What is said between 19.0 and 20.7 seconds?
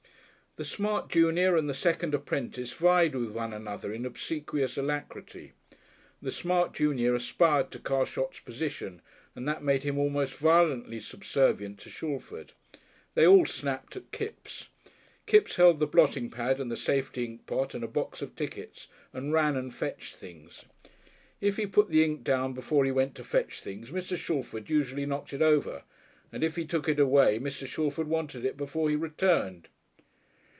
and ran and fetched things.